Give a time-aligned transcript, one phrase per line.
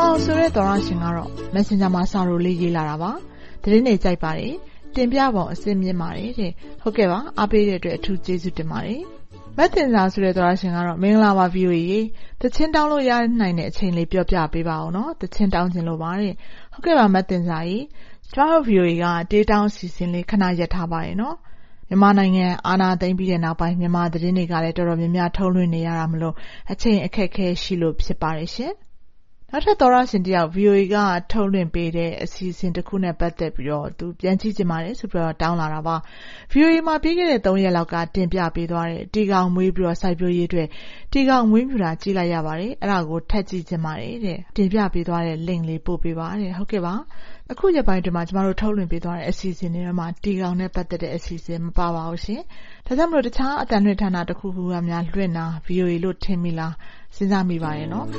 [0.00, 3.12] အောင်အောင်ဆိုတဲ့သောတရှင်ကတော့ Messenger မှာစာတိုလေးရေးလာတာပါ။
[3.62, 4.54] သတင်းတွေကြိုက်ပါတယ်။
[4.94, 9.00] တင်ပြပုံအဆင့်မြင့်ပါတယ်တဲ့။ဟုတ်ကဲ့ပါ။အားပေးတဲ့အတွက်အထူးကျေးဇူးတင်ပါတယ်။
[9.56, 12.00] မသဉ္ဇာဆိုတဲ့သောတရှင်ကတော့မင်္ဂလာပါ VOA ရေ။
[12.40, 16.34] သီချင်းတောင်းလို့ရနိုင်တဲ့အချိန်လေးပြောပြပေးပါအုံးနော်။သီချင်းတောင်းချင်လို့ပါတဲ့။
[16.72, 17.78] ဟုတ်ကဲ့ပါမသဉ္ဇာရေ။
[18.32, 21.36] ကျမတို့ VOA ကတေးတောင်းအစီအစဉ်လေးခဏရပ်ထားပါတယ်နော်။
[21.88, 26.34] မြန်မာနိုင်ငံအာဏာသိမ်းပြီးတဲ့နောက်ပိုင်းမြန်မာသတင်းတွေကလည်းတော်တော်များများထုတ်လွှင့်နေရတာမို့
[26.72, 28.72] အချိန်အခက်အခဲရှိလို့ဖြစ်ပါတယ်ရှင်
[29.52, 30.96] နောက်ထပ်သောတရှင်တယောက် VOA က
[31.32, 35.96] ထုတ်လွှင့်ပေးတဲ့အစီအစဉ်တခုနဲ့ပတ်သက်ပြီးသူပြန်ကြည့်ချင်ပါတယ်ဆိုပြီးတောင်းလာတာပါ။
[36.52, 40.68] VOA မှာပြီးခဲ့တဲ့ရက်လောက်ကတင်ပြပေးသွားတဲ့တီကောင်မွေးပြီးစိုက်ပျိုးရေးအတွက်
[41.12, 46.94] တီကောင်မွေးမြူတာကြည့်လိုက်ရပါတယ်။အဲဒါကိုထပ်ကြည့်ချင်ပါတယ်တဲ့။တင်ပြပေးသွားတဲ့ Link လေးပို့ပေးပါတဲ့။ဟုတ်ကဲ့ပါ။
[47.52, 52.40] အခုရက်ပိုင်းအတွင်းမှာကျမတို့ထုတ်လွှင့်ပေးသွားတဲ့အစီအစဉ်တွေထဲမှာတီကောင်နဲ့ပတ်သက်တဲ့အစီအစဉ်မပါပါဘူးရှင်။
[52.86, 56.74] ဒါကြောင့်တခြားအသံလွှင့်ဌာနတခုခုကများလွှင့်တာ VOA လို့ထင်မိလား
[57.16, 58.06] စဉ်းစားမိပါတယ်နော်။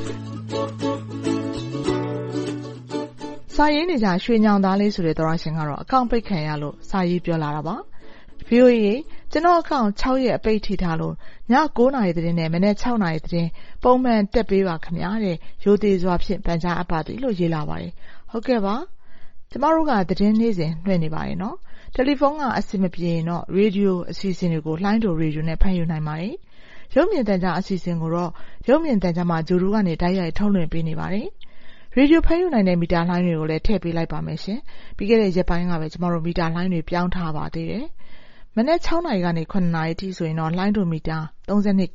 [3.54, 7.76] စာရေးနေကြရွှေညောင်သားလေးဆိုတဲ့သောတရှင်ကတော့အကောင့်ပိတ်ခံရလို့စာရေးပြောလာတာပါ။
[8.48, 8.94] VOA ရေ
[9.32, 9.88] ကျနော့်အကောင့်
[10.24, 11.14] ရက်အပိတ်ထိထားလို့
[11.50, 11.52] ည
[11.94, 13.50] နာရီသတင်းနဲ့မနက်နာရီသတင်း
[13.82, 17.92] ပုံမှန်တက်ပေးပါခင်ဗျာတဲ့။ရိုသေစွာဖြင့်ပန်ကြားအပ်ပါသည်လို့ရေးလာပါတယ်။
[18.32, 18.76] ဟုတ်ကဲ့ပါ။
[19.52, 21.56] ကျမတို့ကသတင်းနေ့စဉ်လွှင့်နေပါတယ်နော်။
[21.94, 26.34] တယ်လီဖုန်းကအဆင်မပြေရင်တော့ရေဒီယိုအစီအစဉ်တွေကိုလှိုင်းတိုရေဒီယိုနဲ့ဖမ်းယူနိုင်ပါတယ်။
[26.94, 28.30] ရုပ်မြင်သံကြားအစီအစဉ်ကိုတော့
[28.68, 31.26] ရုပ်မြင်သံကြားမှာဂြိုဟ်တုကနေတိုက်ရိုက်ထုတ်လွှင့်ပေးနေပါတယ်။
[31.96, 34.58] ရေဒီယိုဖမ်းယူနိုင်တဲ့မီတာလှိုင်းတွေကိုလည်းထည့်ပေးလိုက်ပါမယ်ရှင်။
[34.96, 37.86] ပြီးခဲ့တဲ့ရက်ပိုင်းကပဲကျမတို့မီတာလှိုင်းတွေပြောင်းထားပါသေးတယ်။
[38.56, 39.44] မနက်နာရီကနေ
[39.74, 41.18] နာရီအထိဆိုရင်တော့လှိုင်းတိုမီတာ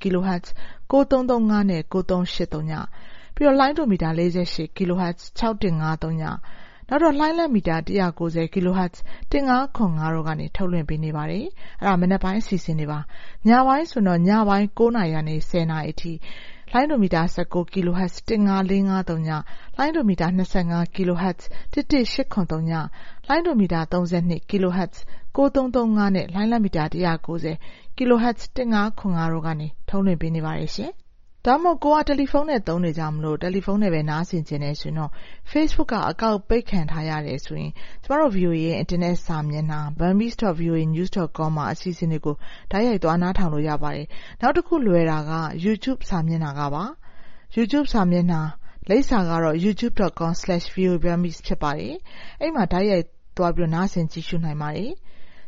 [0.01, 0.45] kHz
[0.91, 2.73] 9335နဲ့9383ည၊
[3.35, 4.09] ပြီးတော့လှိုင်းတိုမီတာ
[4.77, 6.23] kHz 6153ည
[6.89, 8.95] နောက်တော့လှိုင်းလက်မီတာ190 kHz
[9.31, 11.45] 1575တို့ကနေထုတ်လွှင့်ပေးနေပါတယ်။
[11.81, 12.99] အဲဒါမနက်ပိုင်းအစီအစဉ်တွေပါ။
[13.47, 15.35] ညပိုင်းဆိုရင်တော့ညပိုင်းနာရီကနေ
[15.71, 16.11] နာရီအထိ
[16.71, 19.31] လှိုင်းတိုမီတာ19 kHz 15453ည၊
[19.75, 21.41] လှိုင်းတိုမီတာ25 kHz
[21.73, 22.71] 11873ည၊
[23.25, 24.95] လှိုင်းတိုမီတာ32 kHz
[25.35, 30.93] 9335နဲ့လှိုင်းလက်မီတာ190 kHz 1575တို့ကနေထုတ်လွှင့်ပေးနေပါတယ်ရှင်။
[31.47, 35.11] ဒါမှမဟုတ်ကိုယ်ကတယ်လီဖုန်းနဲ့သုံးနေကြမို့တယ်လီဖုန်းနဲ့ပဲနားဆင်ချင်တယ်ဆိုရင်တော့
[35.51, 37.71] Facebook ကအကောင့်ပိတ်ခံထားရတယ်ဆိုရင်
[38.03, 42.35] ကျမတို့ VOA ရဲ့အင်တာနက်စာမျက်နှာ burmese.voanews.com မှာအစီအစဉ်တွေကို
[42.71, 44.07] တိုက်ရိုက်သွားနားထောင်လို့ရပါတယ်။
[44.41, 45.33] နောက်တခုလွယ်တာက
[45.65, 46.83] YouTube စာမျက်နှာကပါ။
[47.57, 48.41] YouTube စာမျက်နှာ
[48.89, 51.95] လိပ်စာကတော့ youtube.com/voaburmese ဖြစ်ပါတယ်။
[52.39, 53.05] အဲဒီမှာတိုက်ရိုက်
[53.37, 54.91] သွားပြီးနားဆင်ကြည့်ရှုနိုင်ပါတယ်။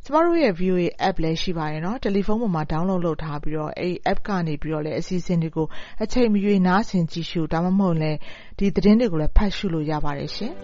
[0.05, 4.55] ကျမတို့ရဲ့ VOA App လည်းရှိပါတယ်။တယ်လီဖုန်းပေါ်မှာ Download လုပ်ထားပြီးအဲဒီ App ကနေ
[4.85, 5.67] လည်း အစီအစဉ်တွေကို
[6.03, 7.97] အချိန်မရွေး နားဆင်ကြည့်ရှု ဒါမှမဟုတ်
[8.59, 10.53] ဒီသတင်းတွေကိုလည်း ဖတ်ရှုလို့ရပါတယ်ရှင်။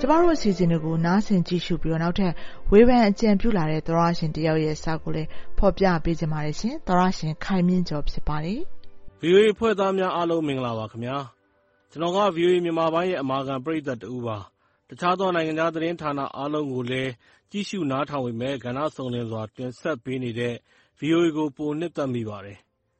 [0.00, 2.32] ကျမတို့ အစီအစဉ်တွေကို နားဆင်ကြည့်ရှုပြီးနောက်ထပ်
[2.70, 5.28] ဝေဖန်အကြံပြုလာတဲ့ သောတရှင်တယောက်ရဲ့ စာကိုလည်း
[5.58, 8.62] ဖော်ပြပေးချင်ပါတယ်ရှင်။သောတရှင် ခိုင်မြင့်ကျော် ဖြစ်ပါတယ်။
[9.22, 11.16] VOA အဖွဲ့သားများအားလုံး မင်္ဂလာပါခင်ဗျာ။
[11.90, 14.36] ကျနော်က VOA မြန်မာပိုင်းရဲ့ အမာခံပရိသတ်တဦးပါ။
[14.88, 17.10] တခြားသော နိုင်ငံခြားသတင်းဌာနအားလုံးကိုလည်း
[17.50, 20.54] ကြည့်ရှုနားထောင်ပေမယ့် ကဏ္ဍစုံလင်စွာ တင်ဆက်ပေးနေတဲ့
[21.00, 22.58] VOA ကို ပိုနှစ်သက်မိပါတယ်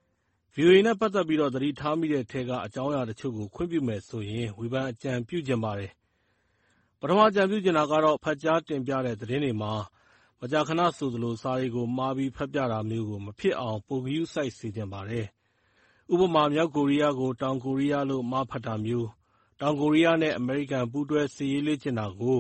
[0.55, 5.91] ။VOA နဲ့ ပတ်သက်ပြီး သတိထားမိတဲ့အထဲက အကြောင်းအရာတချို့ကို ခွင့်ပြုမယ်ဆိုရင် ဝေဖန်အကြံပြုချင်ပါတယ်။
[7.01, 9.73] ပထမ အကြံပြုချင်တာကတော့ ဖတ်ကြားတင်ပြတဲ့ သတင်းတွေမှာ
[10.41, 15.27] မကြာခဏဆိုသလို စာတွေကိုမှားပြီး ဖတ်ပြတာမျိုးကို မဖြစ်အောင် ပိုဂရုစိုက်စေချင်ပါတယ်
[16.13, 19.07] ဥပမာ မြောက်ကိုရီးယားကို တောင်ကိုရီးယားလို့မှားဖတ်တာမျိုး၊
[19.61, 22.39] တောင်ကိုရီးယားနဲ့ အမေရိကန် ပူးတွဲစစ်ရေးလေ့ကျင့်တာကို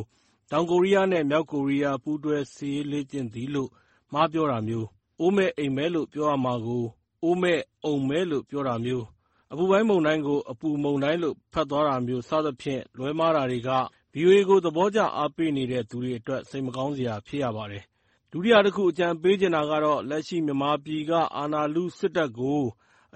[0.51, 3.71] တောင်ကိုရီးယားနဲ့ မြောက်ကိုရီးယား ပူးတွဲစစ်ရေးလေ့ကျင့်သည်လို့
[4.13, 4.87] မှားပြောတာမျိုး၊
[5.21, 6.85] အိုးမဲ့အိမ်မဲ့လို့ ပြောရမှာကို
[7.25, 9.05] အိုးမဲ့အုံမဲ့လို့ ပြောတာမျိုး၊
[9.53, 13.71] အပူပိုင်းမုန်တိုင်းကို အပူမုန်တိုင်းလို့ ဖတ်သွားတာမျိုး စသဖြင့် လွဲမှားတာတွေက
[14.15, 17.85] VOA ကို သဘောကျအားပေးနေတဲ့သူတွေအတွက် စိတ်မကောင်းစရာဖြစ်ရပါတယ်။
[18.31, 22.63] ဒုတိယတခု အကြံပေးချင်တာကတော့ လက်ရှိ မြန်မာပြည်က အာဏာလုစစ်တပ်ကို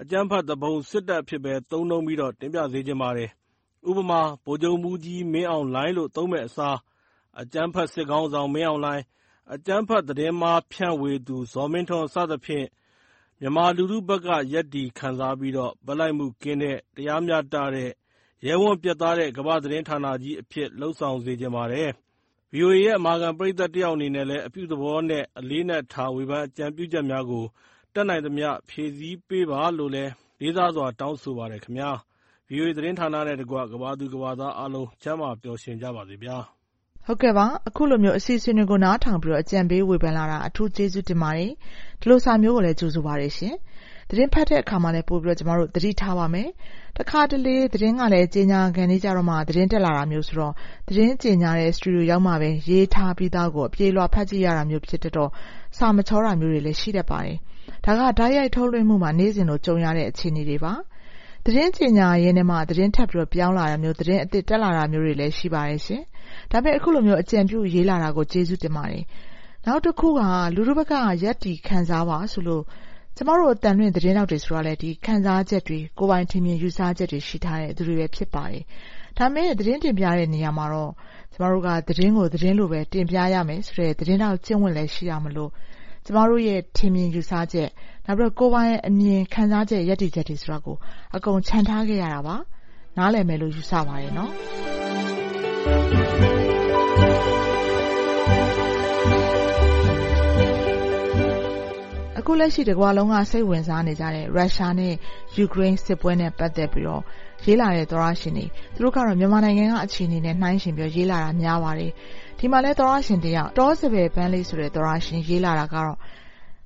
[0.01, 3.29] အကြမ်းဖက်သူပုန်စစ်တပ်အဖြစ်ပဲ သုံးနှုန်းပြီးတင်ပြစေချင်ပါတယ်။
[3.89, 6.77] ဥပမာ ဗိုလ်ချုပ်မှူးကြီးမင်းအောင်လှိုင်လို့ သုံးမယ့်အစား
[7.41, 9.01] အကြမ်းဖက်စစ်ခေါင်းဆောင် မင်းအောင်လှိုင်၊
[9.53, 12.67] အကြမ်းဖက် သတင်းမှားဖြန့်ဝေသူ ဇော်မင်းထွန်း စသဖြင့်
[13.39, 15.53] မြန်မာလူထုဘက်က ရပ်တည်ခံစားပြီး
[15.85, 17.89] ဘက်လိုက်မှုကင်းတဲ့၊တရားမျှတတဲ့၊
[18.45, 21.89] ရဲဝံ့ပြတ်သားတဲ့ ကမ္ဘာ့သတင်းဌာနကြီးအဖြစ် လုပ်ဆောင်စေချင်ပါတယ်။
[22.53, 27.45] VOA ရဲ့ အမာခံပရိသတ်တယောက်အနေနဲ့လည်း အပြုသဘောနဲ့ အလေးအနက်ထား ဝေဖန်အကြံပြုချက်များကို
[27.95, 30.11] တတ်နိုင်သမျှ ဖြည့်ဆည်းပေးပါလို့လည်း
[30.41, 31.91] လေးစားစွာ တောင်းဆိုပါတယ်ခင်ဗျာ။
[32.49, 36.37] VOA သတင်းဌာနနဲ့တကွ ကမ္ဘာသူကမ္ဘာသားအားလုံး ကျန်းမာပျော်ရွှင်ကြပါစေဗျာ။
[37.05, 41.51] ဟုတ်ကဲ့ပါ။အခုလိုမျိုး အစီအစဉ်တွေကို နားထောင်ပြီး အကြံပေးဝေဖန်လာတာ အထူးကျေးဇူးတင်ပါတယ်။
[42.01, 43.55] ဒီလိုစာမျိုးကိုလည်း ကြိုဆိုပါတယ်ရှင်။
[44.09, 46.49] သတင်းဖတ်တဲ့အခါမှာလည်း ပိုပြီးတော့ကျမတို့ သတိထားပါမယ်။
[46.97, 50.53] တခါတလေ သတင်းကလည်း ကြေညာခံနေကြတော့မှ သတင်းတက်လာတာမျိုးဆိုတော့
[50.87, 55.31] သတင်းကြေညာတဲ့ စတူဒီယိုရောက်မှပဲ ရေးထားပြီးသားကို အပြေလွှာ ဖတ်ကြည့်ရတာမျိုး ဖြစ်တတ်တော့
[55.77, 57.37] စာမချောတာမျိုးတွေလည်း ရှိတတ်ပါတယ်။
[57.85, 60.73] ဒါကဓာတ်ရိုက်ထုတ်လွှင့်မှုမှာနေ့စဉ်လိုကြုံရတဲ့အခြေအနေတွေပါ။
[61.45, 66.01] သတင်းကြေညာရင်းနဲ့မှသတင်းထပ်ပြီးပြောင်းလာတာမျိုးသတင်းအသစ်တက်လာတာမျိုးတွေလည်းရှိပါတယ်ရှင်။
[66.51, 69.03] ဒါပေမဲ့အခုလိုမျိုးအကြံပြုရေးလာတာကိုကျေးဇူးတင်ပါတယ်။
[69.65, 70.21] နောက်တစ်ခုက
[70.55, 72.63] လူထုဘက်ကရပ်တည်ခံစားပါဆိုလို့
[73.17, 78.63] ကျမတို့အသံလွှင့်သတင်းထောက်တွေဆိုတာလည်းဒီခံစားချက်တွေကိုယ်ပိုင်ထင်မြင်ယူဆချက်တွေရှိထားတဲ့သူတွေပဲဖြစ်ပါတယ်။
[79.17, 80.91] ဒါပေမဲ့သတင်းတင်ပြတဲ့နေရာမှာတော့
[81.33, 85.51] ကျမတို့ကသတင်းကိုသတင်းလိုပဲတင်ပြရမယ်ဆိုတဲ့သတင်းထောက်ကျင့်ဝတ်လည်းရှိရမလို့
[86.05, 87.69] ကျမတို့ရဲ့ထင်မြင်ယူဆချက်
[88.05, 90.77] နောက်ပြီးတော့ကိုယ်ပိုင်အမြင်ခံစားချက်ရပ်တည်ချက်တွေဆိုတာကို
[91.15, 92.35] အကုန်ခြံထားခဲ့ရတာပါ။
[92.97, 94.31] နားလည်မယ်လို့ယူဆပါတယ်နော်။
[102.19, 104.93] အခုလက်ရှိတကမ္ဘာလုံးကစိတ်ဝင်စားနေကြတဲ့ရုရှားနဲ့
[105.35, 107.03] ယူကရိန်းစစ်ပွဲနဲ့ပတ်သက်ပြီးတော့
[107.45, 111.91] ရေးလာတဲ့သောတရှင်တွေသူတို့ကတော့မြန်မာနိုင်ငံကအခြေအနေနဲ့နှိုင်းယှဉ်ပြီးရေးလာတာများပါတယ်။
[112.45, 115.95] ဒီမှာလည်းသောတရှင်တယောက်တောစပယ်ပန်းလေးဆိုတဲ့သောတရှင်ရေးလာတာကတော့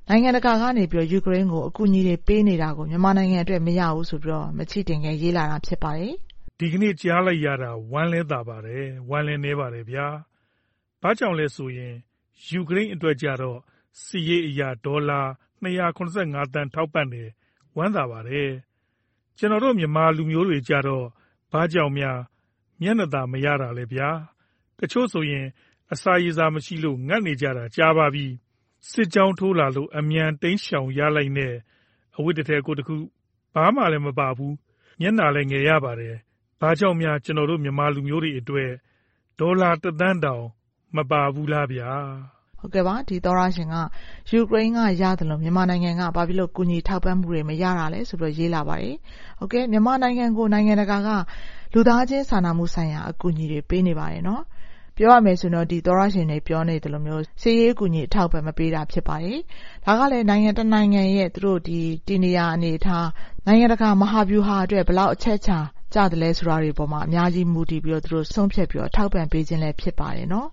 [0.09, 6.13] နိုင်ငံတကာကနေယူကရိန်းကိုအကူအညီတွေပေးနေတာကိုမြန်မာနိုင်ငံအတွက်မရဘူးဆိုပြီးမချင့်တင်ခဲ့ရေးလာတာဖြစ်ပါတယ်။
[6.59, 10.07] “ဒီကနေ့ကြားလိုက်ရတာဝမ်းလည်းသာပါတယ်။ဝမ်းလည်းနည်းပါတယ်ဗျာ။
[11.01, 11.93] ဘာကြောင့်လဲဆိုရင်
[12.49, 13.59] ယူကရိန်းအတွက်ကြတော့
[14.03, 15.21] စစ်ရေးအရဒေါ်လာ
[15.63, 15.99] ၂၇
[16.33, 17.29] ၅သန်းထောက်ပံ့တယ်။
[17.77, 18.49] ဝမ်းသာပါတယ်။
[19.37, 21.05] ကျနော်တို့မြန်မာလူမျိုးတွေကျတော့
[21.51, 22.19] ဘာကြောင့်များ
[22.81, 24.09] မျက်နှာသာမရတာလဲဗျာ။
[24.79, 25.45] တချို့ဆိုရင်
[25.93, 28.25] အစာရေစာမရှိလို့ ငတ်နေကြတာ ကြာပါပြီ။
[28.89, 31.53] စစ်ကြောင်းထိုးလာလို့ အမြန်တိမ်းရှောင်ရလိုက်နဲ့
[32.17, 32.97] အဝတ်တထည် ကိုယ်တခု
[33.55, 34.53] ဘာမှလည်းမပါဘူး။
[35.01, 36.15] မျက်နှာလည်း ငယ်ရပါတယ်။
[36.61, 38.71] ဘာကြောင့်များ ကျနော်တို့ မြန်မာလူမျိုးတွေအတွက်
[39.39, 40.45] ဒေါ်လာ တစ်သန်းတောင်
[40.95, 41.91] မပါဘူးလားဗျာ။
[42.59, 43.75] ဟုတ်ကဲ့ပါ ဒီသောရရှင်က
[44.29, 48.95] ယူကရိန်းကရတယ်လို့မြန်မာနိုင်ငံက ဘာဖြစ်လို့ ကူညီထောက်ပံ့မှုတွေ မရတာလဲဆိုတော့ရေးလာပါတယ်
[49.39, 51.09] ဟုတ်ကဲ့ မြန်မာနိုင်ငံကို နိုင်ငံတကာက
[51.73, 54.43] လူသားချင်းစာနာမှုဆိုင်ရာ အကူအညီတွေ ပေးနေပါတယ်နော်
[54.99, 59.39] ပြောရမယ်ဆိုတော့ဒီသောရရှင်တွေပြောနေတယ်လို့မျိုးစီးရေးကူညီအထောက်ပံ့မပေးတာဖြစ်ပါတယ်။
[59.85, 63.07] ဒါကလည်းနိုင်ငံတနိုင်ငံရဲ့သူတို့ဒီတည်နေရာအနေထား
[63.47, 65.57] နိုင်ငံတကာမဟာဗျူဟာအတွက်ဘလောက်အချက်ချာ
[65.93, 70.47] ကြတယ်လဲဆိုတာတွေပေါ်မှာအများကြီးမူတည်ပြီးတော့သူတို့ဆုံးဖြတ်ပြီးတော့ထောက်ပံ့ပေးခြင်းလည်းဖြစ်ပါတယ်နော်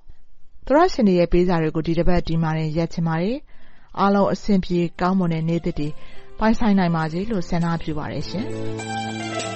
[0.67, 3.37] သရရှင်တွေရဲ့ပေးစာတွေကိုဒီတစ်ပတ်ဒီမှာရင်ရက်ချင်ပါတယ်။
[4.01, 5.89] အားလုံးအဆင်ပြေကောင်းမွန်တဲ့နေ့တစ်တွေ
[6.39, 8.47] ပိုင်ဆိုင်နိုင်ပါစေလို့ဆန္ဒပြုပါတယ်ရှင်။